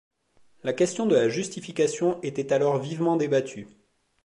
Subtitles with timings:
[0.63, 3.67] La question de la justification était alors vivement débattue.